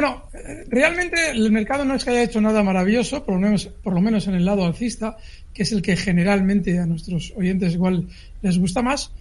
[0.00, 0.24] Bueno,
[0.68, 4.00] realmente el mercado no es que haya hecho nada maravilloso, por lo menos, por lo
[4.00, 5.18] menos en el lado alcista,
[5.52, 8.08] que es el que generalmente a nuestros oyentes igual
[8.40, 9.12] les gusta más.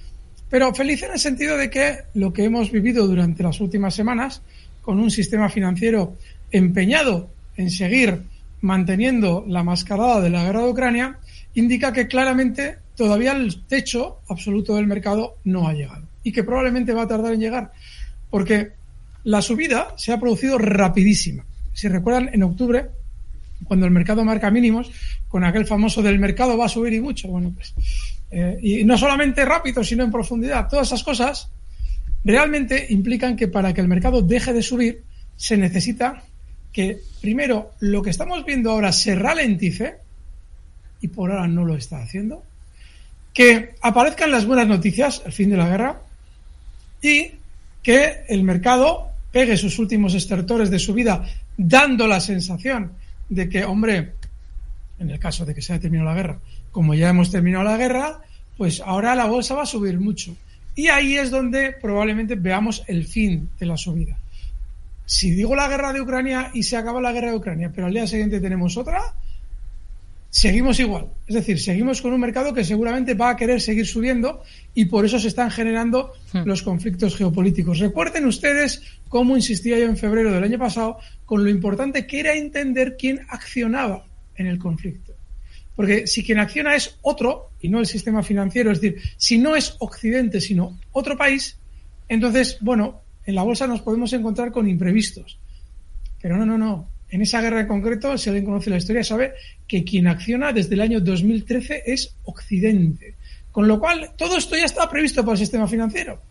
[0.50, 4.42] Pero feliz en el sentido de que lo que hemos vivido durante las últimas semanas,
[4.82, 6.16] con un sistema financiero
[6.50, 8.22] empeñado en seguir
[8.62, 11.20] manteniendo la mascarada de la guerra de Ucrania,
[11.56, 16.94] indica que claramente todavía el techo absoluto del mercado no ha llegado y que probablemente
[16.94, 17.74] va a tardar en llegar,
[18.30, 18.79] porque
[19.24, 21.46] la subida se ha producido rapidísima.
[21.74, 22.90] Si recuerdan, en octubre,
[23.66, 24.92] cuando el mercado marca mínimos,
[25.28, 27.74] con aquel famoso del mercado va a subir y mucho, bueno, pues,
[28.32, 31.50] eh, y no solamente rápido, sino en profundidad, todas esas cosas
[32.24, 35.04] realmente implican que para que el mercado deje de subir,
[35.36, 36.24] se necesita
[36.72, 39.98] que, primero, lo que estamos viendo ahora se ralentice,
[41.02, 42.44] y por ahora no lo está haciendo,
[43.34, 46.02] que aparezcan las buenas noticias, el fin de la guerra,
[47.02, 47.32] y
[47.82, 51.26] que el mercado pegue sus últimos estertores de su vida,
[51.58, 52.94] dando la sensación
[53.28, 54.14] de que, hombre,
[55.00, 56.40] en el caso de que se haya terminado la guerra,
[56.72, 58.22] como ya hemos terminado la guerra,
[58.58, 60.36] pues ahora la bolsa va a subir mucho.
[60.76, 64.18] Y ahí es donde probablemente veamos el fin de la subida.
[65.06, 67.94] Si digo la guerra de Ucrania y se acaba la guerra de Ucrania, pero al
[67.94, 69.02] día siguiente tenemos otra,
[70.30, 71.08] seguimos igual.
[71.28, 75.06] Es decir, seguimos con un mercado que seguramente va a querer seguir subiendo y por
[75.06, 76.44] eso se están generando hmm.
[76.46, 77.80] los conflictos geopolíticos.
[77.80, 82.34] Recuerden ustedes cómo insistía yo en febrero del año pasado con lo importante que era
[82.34, 85.14] entender quién accionaba en el conflicto.
[85.76, 89.56] Porque si quien acciona es otro y no el sistema financiero, es decir, si no
[89.56, 91.58] es Occidente, sino otro país,
[92.10, 95.40] entonces, bueno, en la bolsa nos podemos encontrar con imprevistos.
[96.22, 99.34] Pero no, no, no en esa guerra en concreto, si alguien conoce la historia, sabe
[99.68, 103.16] que quien acciona desde el año 2013 es Occidente.
[103.52, 106.22] Con lo cual, todo esto ya está previsto por el sistema financiero.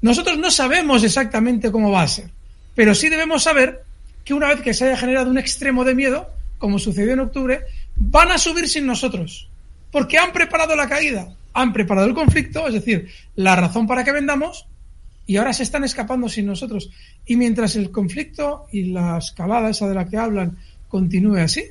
[0.00, 2.30] Nosotros no sabemos exactamente cómo va a ser,
[2.74, 3.82] pero sí debemos saber
[4.24, 7.60] que una vez que se haya generado un extremo de miedo, como sucedió en octubre,
[7.96, 9.48] van a subir sin nosotros,
[9.90, 14.12] porque han preparado la caída, han preparado el conflicto, es decir, la razón para que
[14.12, 14.66] vendamos,
[15.26, 16.90] y ahora se están escapando sin nosotros.
[17.26, 21.64] Y mientras el conflicto y la escalada esa de la que hablan continúe así,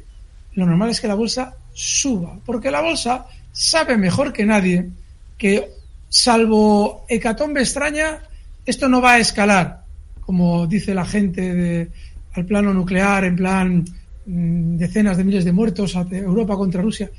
[0.53, 4.89] lo normal es que la bolsa suba, porque la bolsa sabe mejor que nadie
[5.37, 5.71] que,
[6.09, 8.19] salvo hecatombe extraña,
[8.65, 9.83] esto no va a escalar,
[10.19, 11.89] como dice la gente de,
[12.33, 13.85] al plano nuclear, en plan
[14.25, 17.09] mm, decenas de miles de muertos, Europa contra Rusia.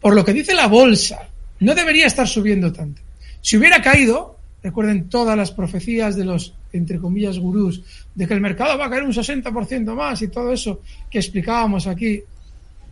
[0.00, 1.28] Por lo que dice la bolsa,
[1.60, 3.02] no debería estar subiendo tanto.
[3.40, 7.82] Si hubiera caído, Recuerden todas las profecías de los, entre comillas, gurús,
[8.14, 10.80] de que el mercado va a caer un 60% más y todo eso
[11.10, 12.22] que explicábamos aquí,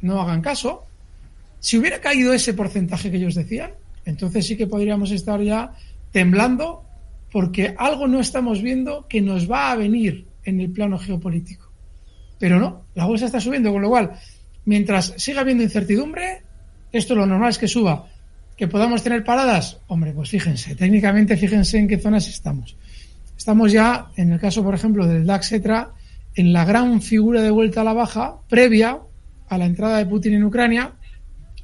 [0.02, 0.84] no hagan caso.
[1.58, 3.72] Si hubiera caído ese porcentaje que ellos decían,
[4.04, 5.72] entonces sí que podríamos estar ya
[6.12, 6.84] temblando
[7.32, 11.68] porque algo no estamos viendo que nos va a venir en el plano geopolítico.
[12.38, 14.12] Pero no, la bolsa está subiendo, con lo cual,
[14.66, 16.42] mientras siga habiendo incertidumbre,
[16.92, 18.06] esto lo normal es que suba
[18.56, 22.76] que podamos tener paradas, hombre, pues fíjense, técnicamente fíjense en qué zonas estamos.
[23.36, 25.92] Estamos ya, en el caso, por ejemplo, del DAX ETRA,
[26.34, 28.98] en la gran figura de vuelta a la baja previa
[29.48, 30.92] a la entrada de Putin en Ucrania,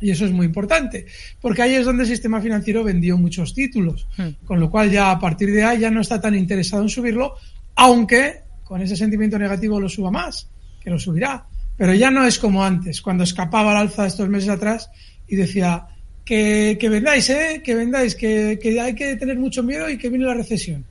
[0.00, 1.06] y eso es muy importante,
[1.40, 4.44] porque ahí es donde el sistema financiero vendió muchos títulos, hmm.
[4.44, 7.34] con lo cual ya a partir de ahí ya no está tan interesado en subirlo,
[7.76, 10.48] aunque con ese sentimiento negativo lo suba más,
[10.80, 11.46] que lo subirá.
[11.76, 14.90] Pero ya no es como antes, cuando escapaba al alza estos meses atrás
[15.26, 15.86] y decía,
[16.24, 17.60] que, vendáis, ¿eh?
[17.64, 20.84] que vendáis, que, hay que tener mucho miedo y que viene la recesión.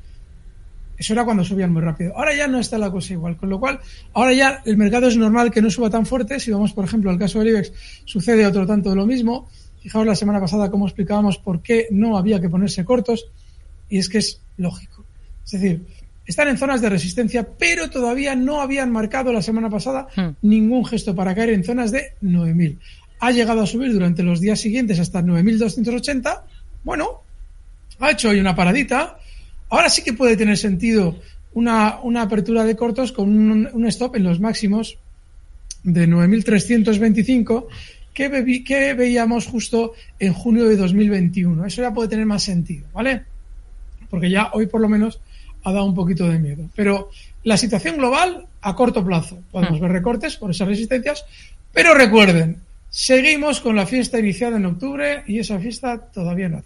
[0.98, 2.14] Eso era cuando subían muy rápido.
[2.18, 3.80] Ahora ya no está la cosa igual, con lo cual
[4.14, 6.42] ahora ya el mercado es normal que no suba tan fuerte.
[6.42, 7.72] Si vamos, por ejemplo, al caso del IBEX,
[8.04, 9.48] sucede otro tanto de lo mismo.
[9.82, 13.28] Fijaos la semana pasada cómo explicábamos por qué no había que ponerse cortos
[13.88, 15.06] y es que es lógico.
[15.46, 15.86] Es decir,
[16.26, 20.36] están en zonas de resistencia, pero todavía no habían marcado la semana pasada hmm.
[20.42, 22.78] ningún gesto para caer en zonas de 9000
[23.20, 26.42] ha llegado a subir durante los días siguientes hasta 9.280.
[26.84, 27.22] Bueno,
[28.00, 29.20] ha hecho hoy una paradita.
[29.70, 31.20] Ahora sí que puede tener sentido
[31.54, 34.98] una, una apertura de cortos con un, stop en los máximos
[35.84, 37.68] de 9.325
[38.14, 41.66] que, que veíamos justo en junio de 2021.
[41.66, 43.24] Eso ya puede tener más sentido, ¿vale?
[44.10, 45.20] Porque ya hoy por lo menos
[45.64, 46.70] ha dado un poquito de miedo.
[46.76, 47.10] Pero
[47.44, 49.40] la situación global a corto plazo.
[49.52, 49.84] Podemos hmm.
[49.84, 51.26] ver recortes por esas resistencias,
[51.72, 56.58] pero recuerden, Seguimos con la fiesta iniciada en octubre y esa fiesta todavía no